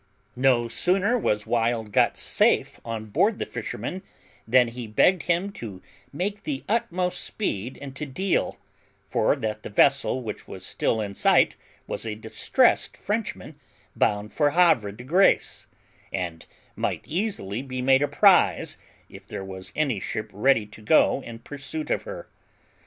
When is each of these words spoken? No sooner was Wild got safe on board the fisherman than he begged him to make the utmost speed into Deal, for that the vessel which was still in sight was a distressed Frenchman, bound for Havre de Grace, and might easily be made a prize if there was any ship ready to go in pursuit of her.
No 0.35 0.67
sooner 0.67 1.15
was 1.15 1.45
Wild 1.45 1.91
got 1.91 2.17
safe 2.17 2.79
on 2.83 3.05
board 3.05 3.37
the 3.37 3.45
fisherman 3.45 4.01
than 4.47 4.69
he 4.69 4.87
begged 4.87 5.21
him 5.29 5.51
to 5.51 5.79
make 6.11 6.41
the 6.41 6.63
utmost 6.67 7.23
speed 7.23 7.77
into 7.77 8.07
Deal, 8.07 8.57
for 9.05 9.35
that 9.35 9.61
the 9.61 9.69
vessel 9.69 10.23
which 10.23 10.47
was 10.47 10.65
still 10.65 11.01
in 11.01 11.13
sight 11.13 11.55
was 11.85 12.03
a 12.07 12.15
distressed 12.15 12.97
Frenchman, 12.97 13.59
bound 13.95 14.33
for 14.33 14.49
Havre 14.49 14.91
de 14.91 15.03
Grace, 15.03 15.67
and 16.11 16.47
might 16.75 17.03
easily 17.05 17.61
be 17.61 17.79
made 17.79 18.01
a 18.01 18.07
prize 18.07 18.77
if 19.07 19.27
there 19.27 19.45
was 19.45 19.71
any 19.75 19.99
ship 19.99 20.31
ready 20.33 20.65
to 20.65 20.81
go 20.81 21.21
in 21.21 21.37
pursuit 21.37 21.91
of 21.91 22.01
her. 22.09 22.27